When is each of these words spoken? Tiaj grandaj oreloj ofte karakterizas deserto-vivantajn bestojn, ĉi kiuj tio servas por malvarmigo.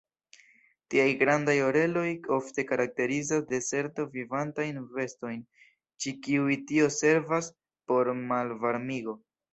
Tiaj 0.93 1.03
grandaj 1.17 1.55
oreloj 1.65 2.05
ofte 2.37 2.65
karakterizas 2.71 3.45
deserto-vivantajn 3.51 4.79
bestojn, 4.97 5.45
ĉi 6.05 6.15
kiuj 6.25 6.59
tio 6.73 6.89
servas 6.99 7.51
por 7.93 8.15
malvarmigo. 8.33 9.17